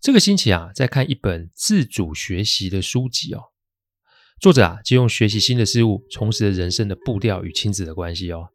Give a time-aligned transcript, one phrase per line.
[0.00, 3.40] 这个星期啊，在看一本自主学习的书籍哦。
[4.40, 8.48] 作者啊，借用学习新的事物，重拾了人生的步调与亲子的关系哦。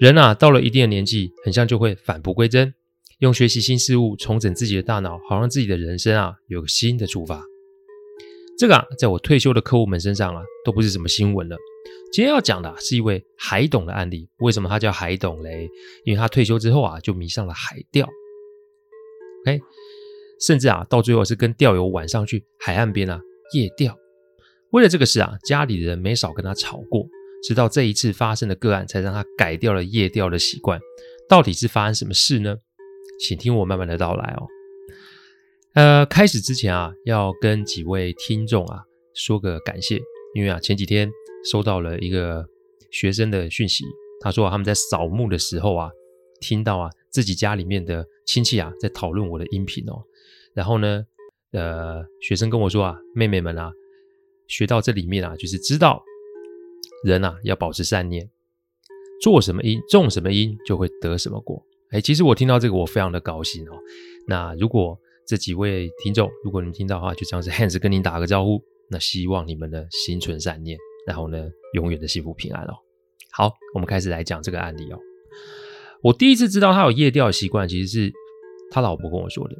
[0.00, 2.74] 人啊，到了一定的年纪，很像就会返璞归真，
[3.18, 7.44] 用学习新事物重整自己的大脑，好让自己的人生啊有个新的出发。
[8.58, 11.56] 这个啊，在我退休的客户们身上啊，都不是什么新闻了。
[12.12, 14.28] 今天要讲的，是一位海董的案例。
[14.38, 15.68] 为什么他叫海董嘞？
[16.04, 18.08] 因为他退休之后啊，就迷上了海钓。
[19.42, 19.60] OK。
[20.40, 23.20] 甚至啊，到最后是跟钓友晚上去海岸边啊
[23.54, 23.96] 夜钓。
[24.70, 27.06] 为了这个事啊，家里的人没少跟他吵过。
[27.42, 30.80] 直到这一次发生的个案，才让他改掉了夜钓的习惯。
[31.28, 32.56] 到底是发生什么事呢？
[33.20, 34.46] 请听我慢慢的道来哦。
[35.74, 38.80] 呃，开始之前啊，要跟几位听众啊
[39.14, 40.00] 说个感谢，
[40.34, 41.10] 因为啊前几天
[41.50, 42.44] 收到了一个
[42.90, 43.84] 学生的讯息，
[44.20, 45.90] 他说，他们在扫墓的时候啊，
[46.44, 50.02] 听到啊自己家里面的亲戚啊在讨论我的音频哦。
[50.52, 51.02] 然后呢，
[51.52, 53.72] 呃，学生跟我说啊，妹妹们啊，
[54.46, 56.04] 学到这里面啊，就是知道
[57.02, 58.28] 人啊要保持善念，
[59.22, 61.64] 做什么因，种什么因，就会得什么果。
[61.92, 63.72] 哎，其实我听到这个，我非常的高兴哦。
[64.28, 70.76] 那如果这几位听众，如果你们听到的话，就像是 Hans 跟您打个招呼，那希望你们呢心存善念，
[71.06, 72.74] 然后呢永远的幸福平安哦。
[73.32, 74.98] 好，我们开始来讲这个案例哦。
[76.04, 78.12] 我第一次知道他有夜钓的习惯，其实是
[78.70, 79.56] 他老婆跟我说的。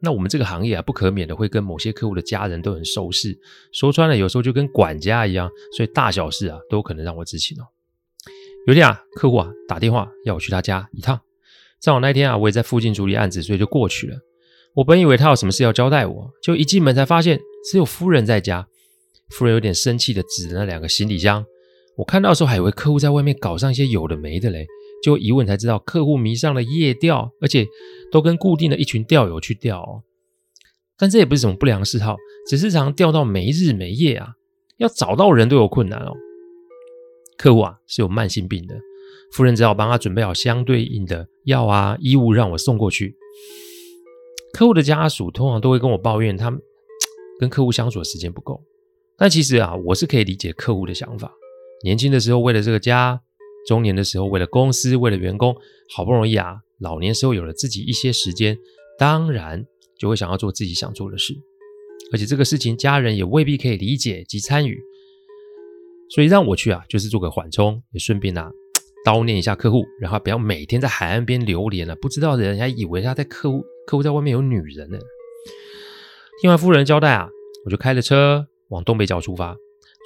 [0.00, 3.36] 那我们这个行业啊，不可免的会跟某些客户的家人都很熟识，
[3.72, 7.66] 说穿了，有时候就跟管家一样，所以大小事啊都可能让我知情哦。
[8.68, 11.20] 有一天啊，客户啊打电话要我去他家一趟，
[11.80, 14.16] 正好那天啊我也在附近处理案子，所以就过去了。
[14.74, 18.68] 我本以为他有什么事要交代我，就一进门才发现只有夫人在家。
[19.30, 21.44] 夫人有点生气的指着那两个行李箱，
[21.96, 24.64] 我看到的时候还以为客户在外面搞上一些有的没的嘞。
[25.02, 27.66] 就一问才知道，客户迷上了夜钓，而且
[28.10, 30.02] 都跟固定的一群钓友去钓哦。
[30.98, 32.16] 但这也不是什么不良嗜好，
[32.48, 34.32] 只是常钓到没日没夜啊，
[34.78, 36.12] 要找到人都有困难哦。
[37.36, 38.74] 客户啊是有慢性病的，
[39.32, 43.14] 夫人只好帮他准备好相对应的药啊、衣物让我送过去。
[44.52, 46.60] 客户的家属通常都会跟我抱怨，他们
[47.38, 48.60] 跟客户相处的时间不够。
[49.16, 51.32] 但其实啊，我是可以理解客户的想法。
[51.84, 53.22] 年轻的时候为了这个家。
[53.68, 55.54] 中年的时候，为了公司，为了员工，
[55.94, 58.56] 好不容易啊，老年时候有了自己一些时间，
[58.98, 59.62] 当然
[59.98, 61.34] 就会想要做自己想做的事，
[62.10, 64.80] 而且这个事情家人也未必可以理解及参与，
[66.08, 68.50] 所以让我去啊，就是做个缓冲，也顺便啊
[69.04, 74.98] 叨念一下客户，然后不要每天在海岸边流连了，不知道的人还以为他在客户客户在外面有女人呢。
[76.40, 77.28] 听完夫人的交代啊，
[77.66, 79.54] 我就开着车往东北角出发，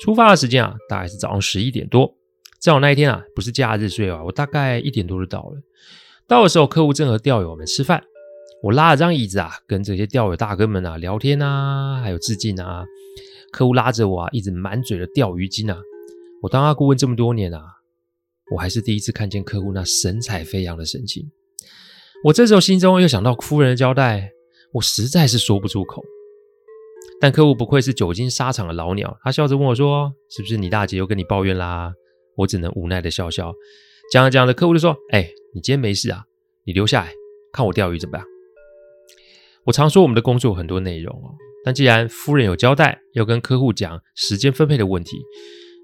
[0.02, 2.12] 出发的时间啊，大概是早上十一点多。
[2.62, 5.60] 正好那一天啊，不是假日，所以啊，我大概一点多就到了。
[6.28, 8.00] 到的时候，客户正和钓友们吃饭，
[8.62, 12.84] 我拉了张椅子啊，跟这些钓友大哥们啊聊天啊，还有致敬啊。
[13.50, 15.76] 客户拉着我啊，一直满嘴的钓鱼精啊。
[16.40, 17.60] 我当他顾问这么多年啊，
[18.54, 21.28] 我还是第一次看见客户那神采飞扬的神情。
[22.22, 24.30] 我这时候心中又想到夫人的交代，
[24.74, 26.00] 我实在是说不出口。
[27.20, 31.92] 但客户不愧是久经沙场的老鸟，他笑着问我说：“是不是你大姐又跟你抱怨啦？”
[32.36, 33.52] 我只能无奈的笑笑，
[34.12, 36.24] 讲着讲着，客户就说：“哎，你今天没事啊？
[36.64, 37.12] 你留下来
[37.52, 38.26] 看我钓鱼怎么样？”
[39.64, 41.34] 我常说我们的工作有很多内容哦，
[41.64, 45.18] 但既然夫人有交代要跟客户讲时间分配的问题，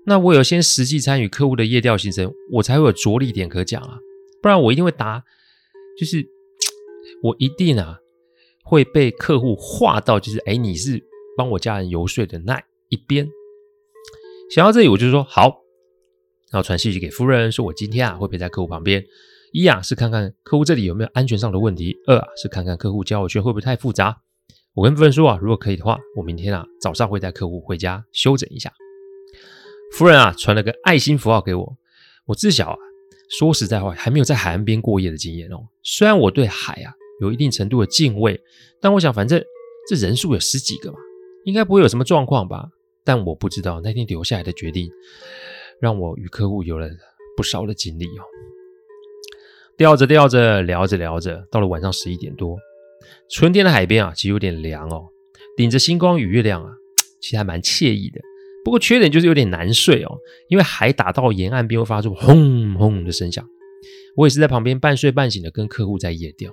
[0.05, 3.99] 那我有先实际参与客户的夜钓行程，我才会有着力点可讲啊，
[4.43, 5.23] 不然我一定会答，
[5.99, 6.27] 就是
[7.23, 7.99] 我一定啊
[8.65, 11.01] 会被客户划到，就是哎，你是
[11.37, 13.29] 帮我家人游说的那一边。
[14.51, 15.63] 想到这里，我就说好。
[16.51, 19.05] 然后传信息给夫人，说我今天啊会陪在客户旁边。
[19.53, 24.21] 一啊是看看客户这里有没有安全上的问题，二啊是看看客户交友圈会不会太复杂。
[24.75, 28.73] 我跟夫人说啊，如果可以的话，我明天啊早上会带客户回家休整一下。
[29.95, 31.77] 夫人啊，传了个爱心符号给我。
[32.27, 32.77] 我自小啊，
[33.39, 35.67] 说实在话，还没有在海岸边过夜的经验哦。
[35.83, 36.93] 虽然我对海啊
[37.23, 38.39] 有一定程度的敬畏，
[38.83, 39.43] 但我想，反正
[39.89, 40.99] 这人数有十几个嘛，
[41.45, 42.69] 应该不会有什么状况吧。
[43.03, 44.91] 但我不知道那天留下来的决定，
[45.81, 46.89] 让我与客户有了
[47.37, 48.25] 不少的经历哦。
[49.77, 52.57] 钓着钓着，聊着聊着，到了晚上十一点多，
[53.31, 55.09] 春天的海边啊，其实有点凉哦。
[55.57, 56.73] 顶着星光与月亮啊，
[57.21, 58.21] 其实还蛮惬意的。
[58.65, 63.49] 不过缺点就是有点难睡哦，因为海打到沿岸边会发出轰轰的声响。
[64.17, 66.53] 我也是在旁边半睡半醒的跟客户在夜钓。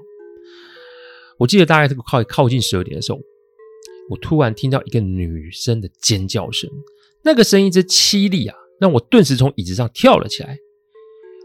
[1.40, 3.20] 我记得大概这个靠靠近十二点的时候，
[4.12, 6.70] 我突然听到一个女生的尖叫声，
[7.24, 10.58] 那个声音之凄厉啊，让我顿时从椅子上跳了起来。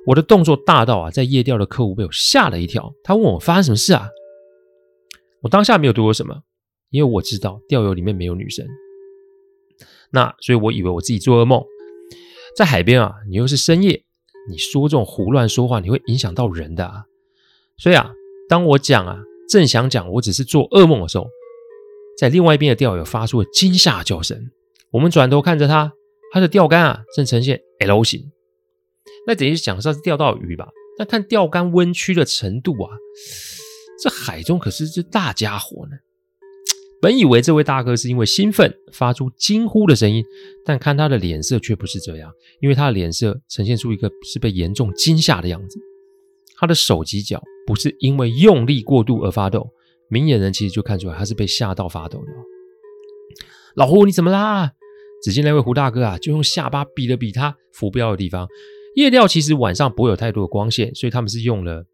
[0.07, 4.09] 我的动作大到啊，在夜钓的客户被我吓了一跳，他问我发生什么事啊？
[5.43, 6.43] 我当下没有多说什么，
[6.91, 8.67] 因为我知道钓友里面没有女生。
[10.11, 11.63] 那所以，我以为我自己做噩梦。
[12.57, 14.03] 在海边啊，你又是深夜，
[14.49, 17.05] 你说这种胡乱说话，你会影响到人的啊。
[17.77, 18.11] 所以啊，
[18.49, 19.19] 当我讲啊，
[19.49, 21.29] 正想讲我只是做噩梦的时候，
[22.19, 24.51] 在另外一边的钓友发出了惊吓叫声。
[24.91, 25.93] 我们转头看着他，
[26.33, 28.31] 他的钓竿啊，正呈现 L 型。
[29.27, 30.69] 那等于讲是钓到鱼吧？
[30.99, 32.91] 但看钓竿弯曲的程度啊，
[34.03, 35.97] 这海中可是只大家伙呢。
[37.03, 40.23] 本以为这位大哥是因为兴奋发出惊呼的声音，
[40.67, 42.31] 但看他的脸色却不是这样，
[42.61, 45.81] 因为他的脸色呈现出一个是被严重惊吓的样子。
[46.59, 49.71] 他的手及脚不是因为用力过度而发抖，
[50.11, 52.27] 明眼人其实就看出来他是被吓到发抖的。
[53.77, 54.73] 老胡，你怎么啦？
[55.23, 58.49] 只见那位胡大哥啊，就用下巴比了比他浮标的地方。
[58.97, 61.85] 夜钓其实晚上不会有太多的光线，所以他们是用了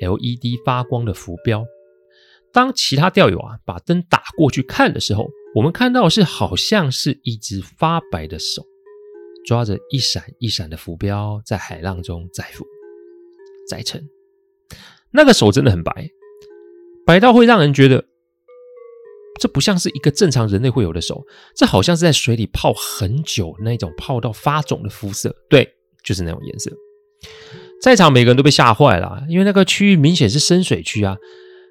[0.00, 1.64] LED 发光的浮标。
[2.52, 8.64] 当其他钓友啊把灯打过去看的时候，我们看到是好像是一只发白的手，
[9.46, 12.66] 抓着一闪一闪的浮标，在海浪中载浮
[13.68, 14.08] 载沉。
[15.12, 16.10] 那个手真的很白，
[17.04, 18.04] 白到会让人觉得
[19.40, 21.24] 这不像是一个正常人类会有的手，
[21.56, 26.70] 这好像是在水里泡很久那种泡到发肿的肤色，对，就是那种颜色。
[27.82, 31.16] 在场每个人都被吓坏了，因为那个区域明显是深水区啊，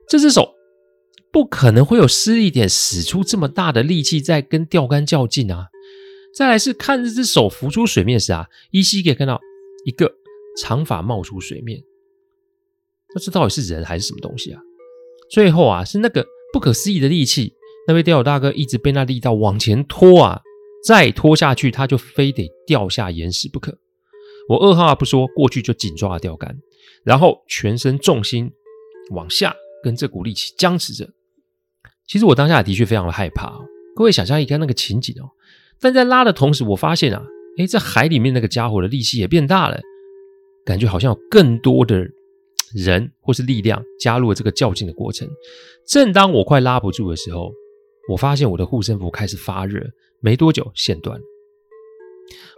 [0.08, 0.56] 这只手。
[1.32, 5.68] 不可能会有施力点使出这么大的力气在跟钓竿较劲啊！
[6.34, 9.40] 再来是看这只手浮出水面时啊，依稀可以看到
[9.86, 10.12] 一个
[10.60, 11.84] 长发冒出水面，
[13.14, 14.60] 那这到底是人还是什么东西啊？
[15.30, 17.54] 最后啊，是那个不可思议的力气，
[17.90, 20.40] 那位钓友大哥一直被那力道往前拖啊，
[20.86, 23.76] 再拖下去他就非得掉下岩石不可。
[24.48, 26.56] 我二话不说过去就紧抓了钓竿，
[27.04, 28.52] 然后全身重心
[29.10, 31.10] 往下跟这股力气僵持着。
[32.08, 33.60] 其实我当下的确非常的害怕，
[33.96, 35.28] 各位想象一下那个情景哦。
[35.82, 37.26] 但在拉的同时，我发现啊，
[37.58, 39.82] 诶，这海里面那个家伙的力气也变大了，
[40.64, 42.08] 感觉好像有更多的
[42.76, 45.28] 人或是力量加入了这个较劲的过程。
[45.88, 47.52] 正当我快拉不住的时候，
[48.10, 49.80] 我发现我的护身符开始发热，
[50.20, 51.24] 没多久线断了。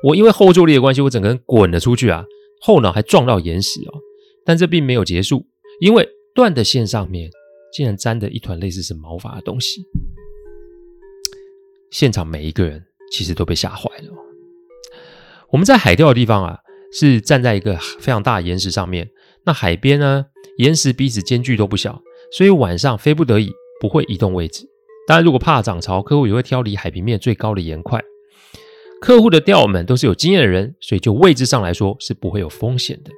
[0.04, 2.26] 我因为后坐力的关系，我整个人滚了出去啊，
[2.60, 4.00] 后脑还撞到岩石哦。
[4.46, 5.46] 但这并没有结束，
[5.80, 7.30] 因为断的线上面。
[7.74, 9.86] 竟然粘着一团类似是毛发的东西，
[11.90, 12.84] 现场每一个人
[13.14, 14.10] 其实都被吓坏了。
[15.52, 16.58] 我们在海钓的地方啊，
[16.92, 19.10] 是站在一个非常大的岩石上面。
[19.46, 20.26] 那海边呢，
[20.58, 22.02] 岩石彼此间距都不小，
[22.34, 24.68] 所以晚上非不得已不会移动位置。
[25.08, 28.02] 当然，如果怕涨潮，客户也会挑离海平面最高的岩块。
[29.02, 33.12] 客户的钓友们都是有经验的人，所以就位置上来说是不会有风险的。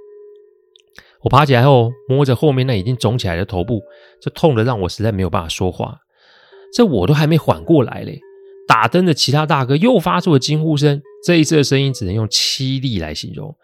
[1.22, 3.82] 我爬起来后，摸着后面那已经肿起来的头部，
[4.22, 5.98] 这痛得让我实在没有办法说话。
[6.74, 8.20] 这我都还没缓过来嘞，
[8.68, 11.02] 打灯的其他大哥又发出了惊呼声。
[11.26, 13.56] 这一次的声音只能用凄厉来形容。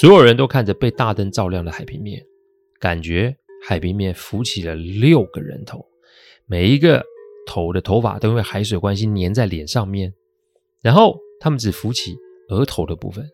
[0.00, 2.22] 所有人都看着被大灯照亮的海平面，
[2.80, 5.86] 感觉海平面浮起了六个人头，
[6.46, 7.02] 每一个
[7.46, 10.12] 头的头发都因为海水关系粘在脸上面，
[10.82, 12.14] 然后他们只浮起
[12.50, 13.26] 额头的部分。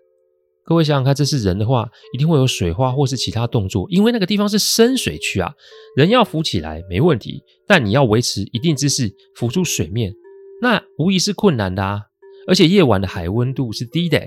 [0.64, 5.52] 各位想想看，这是人的话，一定会有水花或是其他动作，因为那个地方是深水区啊。
[5.96, 10.14] 人要浮起来没问题，但你要维持一定姿势浮出水面，
[10.60, 12.02] 那无疑是困难的啊。
[12.46, 14.20] 而且夜晚的海温度是低的，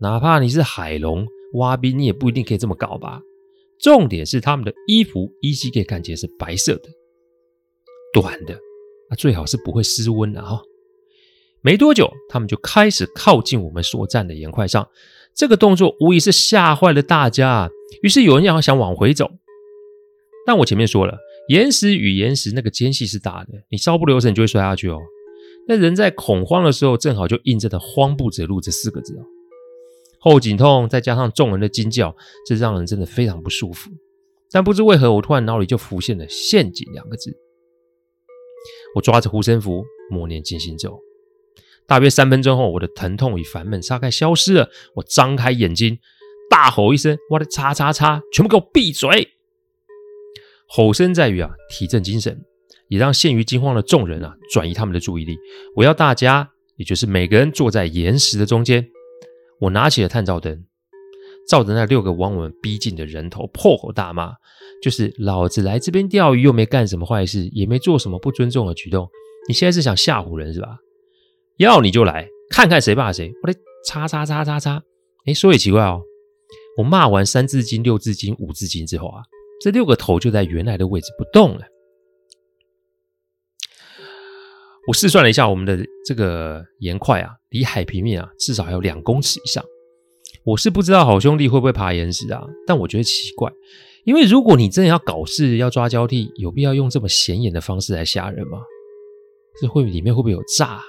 [0.00, 3.22] 哪怕你是海龙蛙兵，你也不一定可以这么搞吧。
[3.78, 6.90] 重点是他们的衣服依稀可以看见是白色的，
[8.12, 8.58] 短的，
[9.10, 10.62] 那最好是不会失温的哈。
[11.60, 14.88] 没多久，他们就开始靠近我们所站的岩块上。
[15.34, 17.70] 这个动作无疑是吓坏了大家，
[18.02, 19.30] 于是有人要想往回走，
[20.46, 24.98] 但我前面说了，岩石与岩石那个间隙是大的，你稍不留神就会摔下去哦。
[25.68, 29.22] 那人在恐慌的时候，正好就印着的“慌不择路”这四个字哦。
[30.18, 33.90] 后颈痛再加上众人的惊叫，这让人真的非常不舒服。
[34.50, 37.36] 但不知为何，我突然脑里就浮现了“陷阱”两个字。
[38.94, 41.00] 我抓着护身符，默念静心咒。
[41.86, 44.70] 大约三分钟后，我的疼痛与烦闷大概消失了。
[44.94, 45.98] 我张开眼睛，
[46.48, 49.28] 大吼一声：“我的叉叉叉，全部给我闭嘴！”
[50.68, 52.44] 吼声在于啊，提振精神，
[52.86, 55.36] 也让陷于惊慌的众人啊转移他们的注意力。
[55.74, 58.88] 我要大家，也就是每个人坐在岩石的中间。
[59.58, 60.64] 我拿起了探照灯，
[61.50, 64.32] 照着那六个往我们逼近的人头，破口大骂。
[64.80, 69.08] 就是老子来这边钓鱼，又没干什么坏事，也没做什么不尊重的举动。
[69.48, 70.78] 你现在是想吓唬人是吧？
[71.56, 73.32] 要你就来，看看谁怕谁！
[73.42, 74.80] 我的叉叉叉叉叉！
[75.26, 76.00] 哎，说也奇怪哦，
[76.78, 79.20] 我骂完三字经、六字经、五字经之后啊，
[79.60, 81.62] 这六个头就在原来的位置不动了。
[84.86, 89.64] 我试算了一下，我们的这个岩块啊，离海平面啊至少还有两公尺以上。
[90.44, 93.52] 我是不知道好兄弟会不会爬岩石啊，但我觉得奇怪。
[94.04, 98.58] 因为如果你真的要搞事，要抓交替，有必要用这么显眼的方式来吓人吗？
[99.60, 100.80] 这会里面会不会有诈？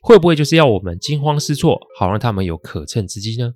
[0.00, 3.54] 会不会就是要我们惊慌失措，好让他们有可乘之机呢？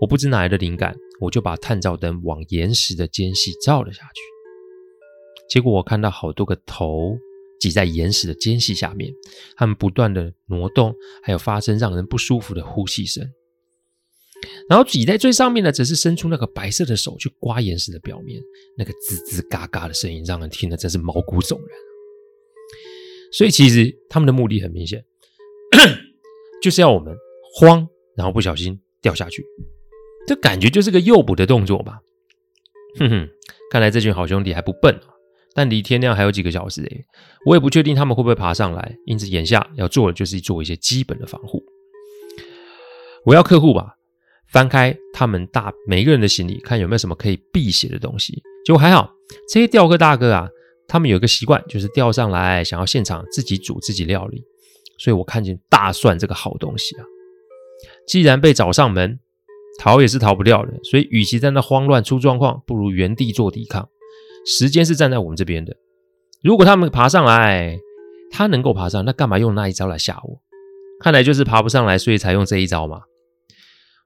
[0.00, 4.20] 我不知哪来的灵感，我就把探照灯往岩石的间隙照了下去。
[5.50, 7.16] 结果我看到好多个头
[7.58, 9.12] 挤在岩石的间隙下面，
[9.56, 13.28] 他们不断的挪动，还有发生让人不舒服的呼吸声。
[14.68, 18.40] 然后挤在最上面的，则是伸出那个白色的手去刮岩石的表面，
[18.76, 21.78] 那个吱吱嘎嘎的声音，让人听得真是毛骨悚然。
[23.32, 25.04] 所以其实他们的目的很明显，
[26.62, 27.14] 就是要我们
[27.54, 29.44] 慌，然后不小心掉下去。
[30.26, 32.00] 这感觉就是个诱捕的动作吧？
[32.98, 33.28] 哼哼，
[33.70, 35.14] 看来这群好兄弟还不笨啊！
[35.54, 37.04] 但离天亮还有几个小时诶，
[37.44, 41.64] 我也不确定他们会不会爬上来，因此眼下要做的就是做一些基本的防护。
[43.24, 43.97] 我要客户吧。
[44.52, 48.42] 翻开他们大每个人的行李，看有没有什么可以避邪的东西。
[48.64, 49.12] 结果还好，
[49.52, 50.48] 这些钓客大哥啊，
[50.86, 54.42] 他们有一个习惯，就是钓上来想要现场自己煮自己料理。
[54.98, 57.04] 所以我看见大蒜这个好东西啊，
[58.06, 59.20] 既然被找上门，
[59.78, 60.72] 逃也是逃不掉的。
[60.82, 63.88] 所以与其在那慌乱出状况，不如原地做抵抗。
[64.44, 65.76] 时间是站在我们这边的。
[66.42, 67.78] 如果他们爬上来，
[68.30, 70.40] 他能够爬上，那干嘛用那一招来吓我？
[71.00, 73.02] 看来就是爬不上来，所以才用这一招嘛。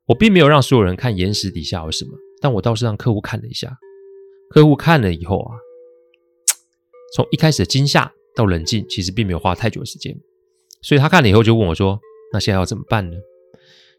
[0.06, 3.78] 我并没有让所有人看岩石底下有什么，但我倒是让客户看了一下。
[4.50, 5.56] 客户看了以后啊，
[7.14, 10.14] 从一开始的惊吓到冷静，其实并没有花太久的时间。
[10.82, 12.00] 所以他看了以后就问我说
[12.35, 13.16] ：“那现在要怎么办呢？”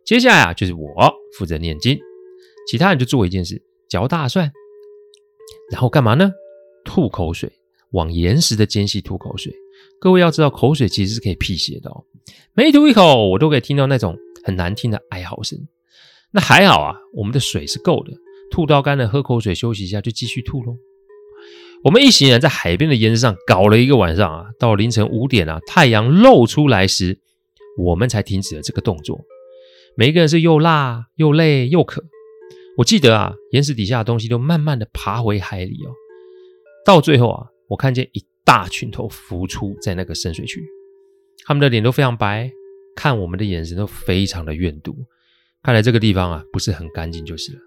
[0.05, 0.89] 接下来啊，就是我
[1.37, 1.97] 负责念经，
[2.69, 4.51] 其他人就做一件事：嚼大蒜，
[5.71, 6.31] 然后干嘛呢？
[6.83, 7.49] 吐口水，
[7.91, 9.55] 往岩石的间隙吐口水。
[9.99, 12.03] 各位要知道，口水其实是可以辟邪的哦。
[12.53, 15.57] 每吐一口，我都可以听到那种很难听的哀嚎声。
[16.33, 18.11] 那还好啊，我们的水是够的，
[18.49, 20.75] 吐到干了，喝口水休息一下就继续吐喽。
[21.83, 27.19] 我们一行人在海边的岩石上搞了一个晚上啊，到凌晨五点啊，太阳露出来时，
[27.77, 29.21] 我们才停止了这个动作。
[29.95, 32.03] 每一个人是又辣又累又渴。
[32.77, 35.91] 我记得啊，岩石底下的东西都慢慢的爬回海里哦。
[36.83, 40.65] 到最后啊，我看见一大群头浮出在那个深水区，
[41.45, 42.49] 他们的脸都非常白，
[42.95, 44.95] 看我们的眼神都非常的怨毒。
[45.63, 47.59] 看来这个地方啊，不是很干净就是了。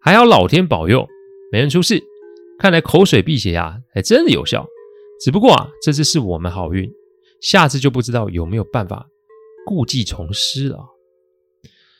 [0.00, 1.06] 还好老天保佑，
[1.52, 2.02] 没人出事。
[2.58, 4.66] 看来口水辟邪啊，还真的有效。
[5.20, 6.90] 只不过啊，这次是我们好运，
[7.40, 9.06] 下次就不知道有没有办法
[9.66, 10.78] 故技重施了。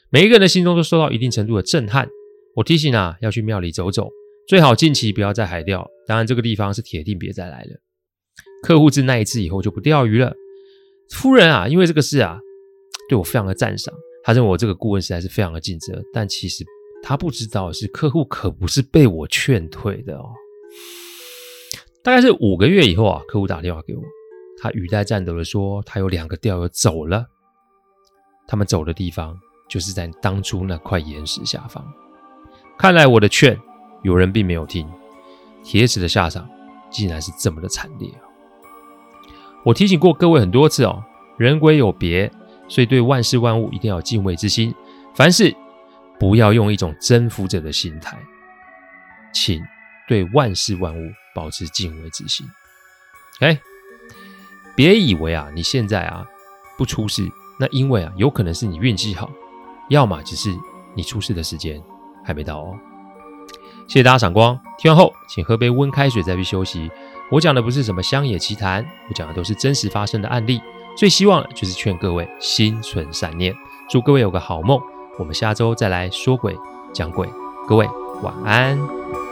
[0.09, 2.09] 每一个人的心中都受到一定程度的震撼。
[2.57, 4.09] 我提醒啊，要去庙里走走，
[4.49, 5.87] 最好近期不要再海钓。
[6.07, 7.81] 当然，这个地方是铁定别再来了。
[8.63, 10.33] 客户自那一次以后就不钓鱼了。
[11.11, 12.39] 夫人啊，因为这个事啊，
[13.11, 13.93] 对我非常的赞赏。
[14.25, 16.65] 他认为我这个顾问实在是非常的尽责，但其实
[17.03, 20.31] 他不知道是客户可不是被我劝退的哦。
[22.03, 24.03] 大概是五个月以后啊，客户打电话给我，
[24.59, 27.27] 他语带颤抖的说，他有两个钓友走了，
[28.47, 29.39] 他们走的地方
[29.69, 31.85] 就是在当初那块岩石下方。
[32.79, 33.61] 看来我的劝
[34.03, 34.91] 有人并没有听，
[35.63, 36.49] 铁齿的下场
[36.91, 38.11] 竟然是这么的惨烈。
[39.65, 41.05] 我提醒过各位很多次哦，
[41.37, 42.33] 人鬼有别。
[42.69, 44.75] 所以，对万事万物一定要敬畏之心。
[45.15, 45.55] 凡事
[46.19, 48.17] 不要用一种征服者的心态，
[49.33, 49.63] 请
[50.09, 52.47] 对万事万物保持敬畏之心。
[53.41, 53.59] 哎，
[54.75, 56.27] 别以为啊，你现在啊
[56.77, 57.23] 不出事，
[57.61, 59.31] 那因为啊，有可能是你运气好，
[59.89, 60.51] 要么只是
[60.95, 61.83] 你出事的时间
[62.25, 62.79] 还没到哦。
[63.87, 66.91] 谢谢大家赏光，听完后请喝杯温开水再去休息。
[67.31, 70.61] 我讲的不是什么乡野奇谈，我讲的都是真实发生的案例。
[70.97, 73.55] 最希望的就是劝各位心存善念，
[73.89, 74.81] 祝各位有个好梦。
[75.19, 76.57] 我们下周再来说鬼
[76.93, 77.29] 讲鬼，
[77.67, 77.87] 各位
[78.23, 79.24] 晚安。